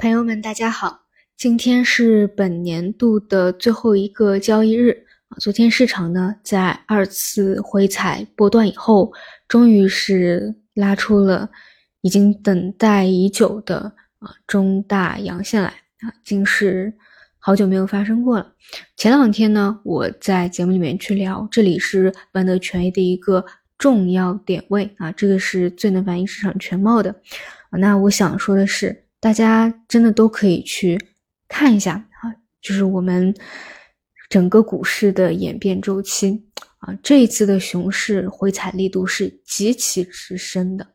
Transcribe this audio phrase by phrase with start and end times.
[0.00, 1.00] 朋友们，大家好，
[1.36, 5.34] 今天是本年度的最后一个交易日啊。
[5.40, 9.12] 昨天市场呢，在二次回踩波段以后，
[9.48, 11.50] 终于是拉出了
[12.02, 15.68] 已经等待已久的啊中大阳线来
[15.98, 16.94] 啊，竟是
[17.40, 18.52] 好久没有发生过了。
[18.96, 23.44] 前两天呢，我在节目里面去聊，这里是万德权益的一个
[23.76, 27.10] 重要点位啊，这个是最能反映市场全貌的
[27.70, 27.78] 啊。
[27.80, 29.06] 那我想说的是。
[29.20, 30.96] 大家真的都可以去
[31.48, 32.30] 看一下啊，
[32.60, 33.34] 就是我们
[34.28, 36.46] 整个股市的演变周期
[36.78, 40.86] 啊，这一次的熊市回踩力度是极其之深的。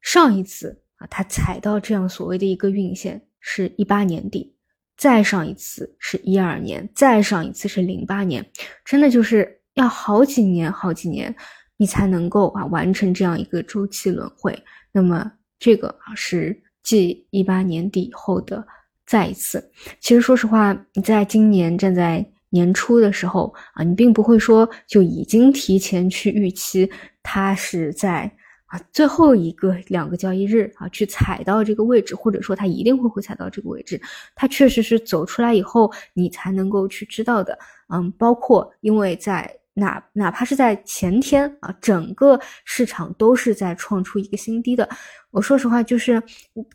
[0.00, 4.54] 上一次啊，它踩到这样所谓的一个运线是一八年底，
[4.96, 8.48] 再上一次是一二年，再上一次是零八年，
[8.84, 11.34] 真的就是要好几年好几年，
[11.76, 14.56] 你才能够啊完成这样一个周期轮回。
[14.92, 16.62] 那么这个啊是。
[16.86, 18.64] 继一八年底以后的
[19.04, 26.88] 再一次，其实说实话，你在今年站在年初的时候啊，你并不会说就已经提前去预期
[27.24, 28.30] 它是在
[28.66, 34.00] 啊最后一个两个交易日啊去踩到这个位置，或者说它一定会会踩到这个位置，
[34.36, 37.58] 它确实是走出来以后你才能够去知道的。
[37.88, 39.55] 嗯，包括因为在。
[39.78, 44.88] 哪哪怕是在前天啊，整个市场都是在创出一个新低的。
[45.30, 46.22] 我说实话，就是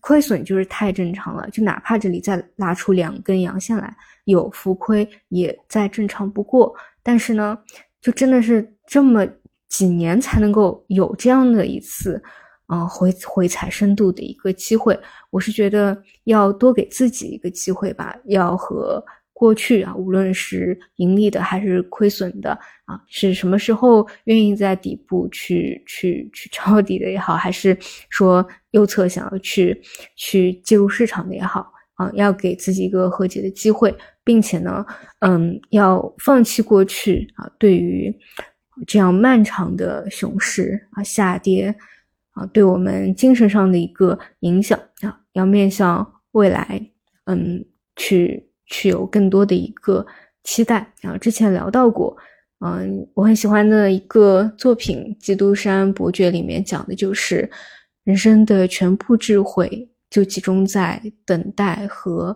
[0.01, 1.49] 亏损就是太正常了。
[1.49, 3.91] 就哪怕这里再拉出两根阳线来，
[4.25, 6.71] 有浮亏也再正常不过。
[7.01, 7.57] 但是呢，
[7.99, 9.27] 就真的是这么
[9.67, 12.21] 几年才能够有这样的一次，
[12.67, 14.99] 啊回回踩深度的一个机会。
[15.31, 19.03] 我是觉得要多给自己一个机会吧，要和。
[19.41, 22.51] 过去啊，无论是盈利的还是亏损的
[22.85, 27.75] 啊，是什么时候愿意在底部去去去抄底的也好，还是
[28.11, 29.81] 说右侧想要去
[30.15, 33.91] 去介入市场的也好啊，要给自己一个和解的机会，
[34.23, 34.85] 并且呢，
[35.21, 38.15] 嗯，要放弃过去啊，对于
[38.85, 41.75] 这样漫长的熊市啊下跌
[42.33, 46.79] 啊，对我们精神上的一个影响啊，要面向未来，
[47.25, 47.65] 嗯，
[47.95, 48.50] 去。
[48.71, 50.03] 去有更多的一个
[50.43, 51.15] 期待啊！
[51.17, 52.17] 之前聊到过，
[52.65, 57.47] 嗯，我很喜欢的一个作品《基督山伯爵》里面讲的就是
[58.05, 62.35] 人生的全部智慧就集中在等待和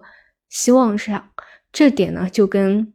[0.49, 1.25] 希望上。
[1.71, 2.93] 这点呢，就跟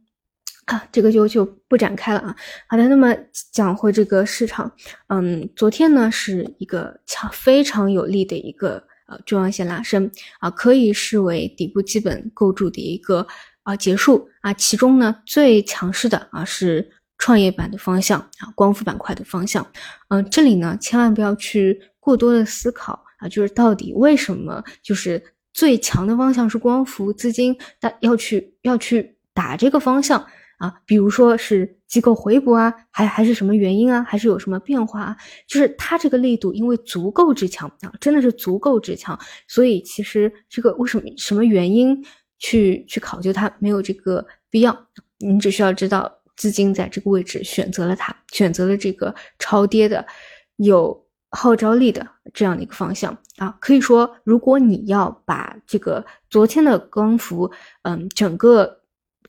[0.65, 2.35] 啊，这个就就不展开了啊。
[2.67, 3.13] 好的，那么
[3.51, 4.71] 讲回这个市场，
[5.07, 8.81] 嗯，昨天呢是一个强非常有利的一个。
[9.11, 13.27] 呃，中阳线拉升啊，可以视为底部基本构筑的一个
[13.63, 14.53] 啊结束啊。
[14.53, 19.67] 其中呢，最强势的啊是创业板的方向啊，光伏板块的方向。
[20.07, 25.21] 嗯，这里呢，千万不要去过多的思考啊，就是到底为什么就是
[25.53, 30.25] 最强的方向是光伏，资金大要去要去打这个方向。
[30.57, 35.17] 啊，比如说是机构回补啊，还还是什么原因啊，还是有什么变化啊？
[35.45, 42.01] 就是它这个力度因为足够之强啊，真的是足够之强，所以其实这个为什么什么原因
[42.39, 44.87] 去去考究它没有这个必要，
[45.17, 50.07] 你只需要知道资金在这个位置选择了它，选择了这个超跌的
[50.55, 53.57] 有号召力的这样的一个方向啊。
[53.59, 57.51] 可以说，如果你要把这个昨天的光伏，
[57.81, 58.79] 嗯，整个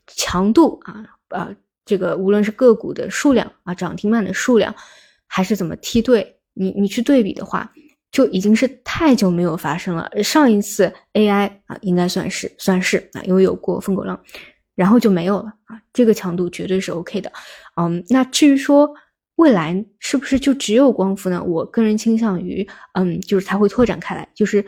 [0.07, 1.03] 强度啊。
[1.29, 4.73] 呃，这个无论是个股的数量啊，涨停板的数量，
[5.27, 7.71] 还是怎么梯队，你你去对比的话，
[8.11, 10.09] 就已经是太久没有发生了。
[10.23, 14.17] 上一次 AI 啊，应该算是算是啊，因为有过疯狗浪，
[14.75, 15.81] 然后就没有了啊。
[15.91, 17.31] 这个强度绝对是 OK 的。
[17.75, 18.89] 嗯，那至于说
[19.35, 21.43] 未来是不是就只有光伏呢？
[21.43, 24.63] 我个人倾向于，嗯，就是它会拓展开来，就是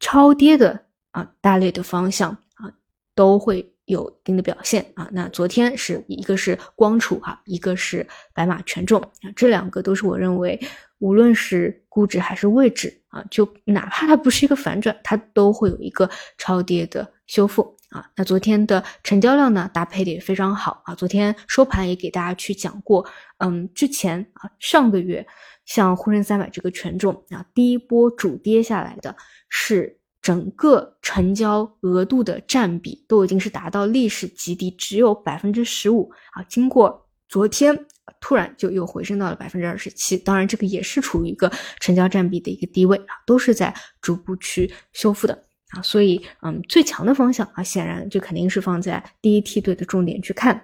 [0.00, 2.72] 超跌的啊大类的方向啊
[3.14, 3.72] 都会。
[3.86, 10.60] 有一定的表现啊，那昨天是一个是光储哈，一个是白马权重啊，这两个都是我认为
[10.98, 18.10] 无论是估值还是位置啊，就哪怕它不是一个反转，它都会有一个超跌的修复啊。
[18.16, 20.94] 那昨天的成交量呢，搭配的也非常好啊。
[20.94, 23.06] 昨天收盘也给大家去讲过，
[23.38, 25.26] 嗯，之前啊上个月
[25.64, 29.14] 像沪深三百这个权重啊，第一波主跌下来的
[29.48, 29.95] 是。
[30.26, 36.42] 整个成交额度的占比都已经是达到历史极低，只有百分之十五啊。
[36.48, 37.86] 经过昨天
[38.20, 45.80] 突然就又回升到了百分之二十七，当然这个也是处于一个成交占比的一个低位啊，都是在逐步去修复的啊。
[45.80, 50.60] 所以嗯，最强的方向啊，显然就肯定是放在第一梯队的重点去看。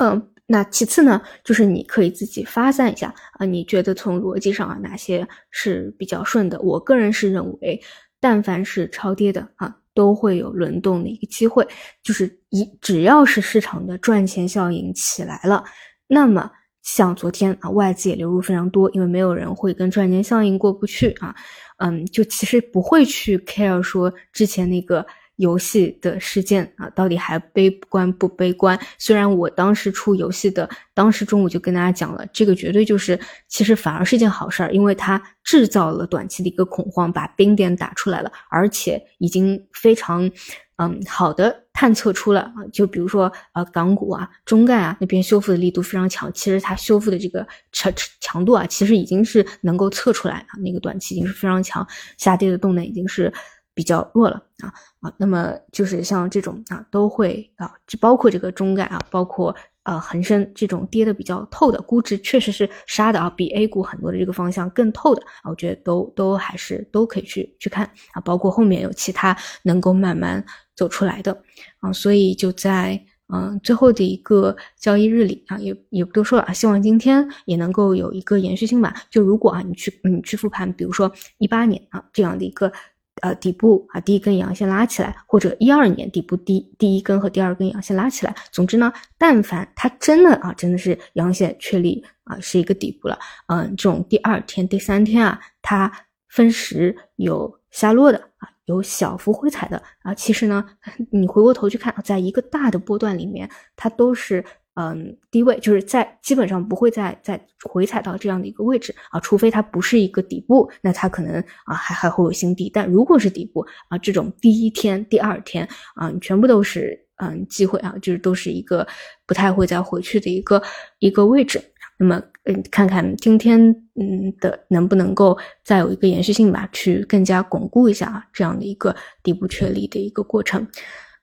[0.00, 6.60] 嗯，那其次呢，就是你可以自己发散一下啊，你觉得从逻辑上啊哪些是比较顺的？
[6.60, 7.80] 我个人是认为。
[8.20, 11.66] 但凡是超跌的啊，都会有轮动的一个机会，
[12.02, 15.64] 就是一只要是市场的赚钱效应起来了，
[16.06, 16.50] 那么
[16.82, 21.34] 像昨天啊，外资也流入非常多，因为没有人会跟赚钱效应过不去啊，
[21.78, 25.06] 嗯，就其实不会去 care 说之前那个。
[25.40, 28.78] 游戏的事件啊，到底还悲观不悲观？
[28.98, 40.30] 虽然我当时出游戏的，当时中午就跟大家讲了，这个绝对就是，其实反而是件好事儿，因为它制造了短期的一个恐慌，把冰点打出来了，而且已经非常，
[40.76, 47.90] 嗯，好的探测出了啊，就比如说呃港股啊、中概啊那边修复的力度非常强，其实它修复的这个强
[48.20, 51.86] 强度啊，其实已经是能够测出来啊，那个短期已经是非常强，
[52.18, 53.32] 下跌的动能已经是。
[53.80, 70.44] 比较弱了啊啊，那么就是像这种啊，都会啊，就包括这个中概啊，包括呃恒生这种跌的比较透的，估值确实是杀的啊，比 A 股很多的这个方向更透的啊，我觉得都都还是都可以去去看啊，包括后面有其他能够慢慢
[70.76, 71.32] 走出来的
[71.78, 78.92] 啊，所以就在嗯最后的一个交易日里啊，也也不多说了啊，希望今天也能够有一个延续性吧。
[79.08, 82.70] 就如果啊你去你去复盘，比如说一八年啊这样的一个。
[83.20, 88.34] 呃，底部啊，第一根阳线拉起来，或者一二年底部第第一根和第二根阳线拉起来。
[88.50, 93.18] 总之呢，但凡它真的啊，真的是阳线确立啊，是一个底部了。
[93.46, 95.90] 嗯，这种第二天、第三天啊，它
[96.28, 100.64] 分时有下落的啊，有小幅回踩的啊，其实呢，
[101.10, 104.44] 你回过头去看，在一个大的波段里面，它都是。
[104.74, 111.34] 嗯，低位就是在基本上不会再再回踩到这样的一个位置啊，除非它不是一个底部，那它可能
[111.66, 112.70] 啊还还会有新低。
[112.72, 118.86] 但如果是底部啊，这种第一天、第二天啊，全部都是嗯机会啊，就是都是一个
[119.26, 120.62] 不太会再回去的一个
[121.00, 121.60] 一个位置。
[122.00, 123.60] 那么嗯，看看今天
[123.94, 130.66] 嗯的能不能够再有一个延续性吧，去更加巩固一下这样的一个底部确立的一个过程。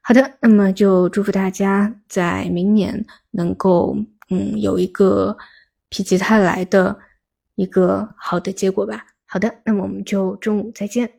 [0.01, 3.97] 好的，那么就祝福大家在明年能够
[4.29, 5.35] 嗯有一个
[5.89, 6.95] 否极泰来的
[7.55, 9.03] 一个好的结果吧。
[9.25, 11.09] 好的，那么我们就中午再见。